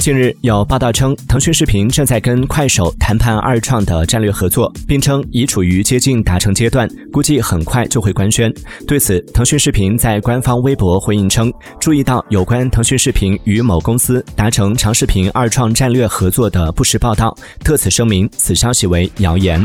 [0.00, 8.50] 近日有报道称腾讯视频正在跟快手谈判二创的战略合作并称已处于接近达成阶段估计很快就会官宣。
[8.86, 19.62] 对此腾讯视频在官方微博回应称注意到有关腾讯视频与某公司达成长视频二创战略合作的不实报道特此声明此消息为谣言。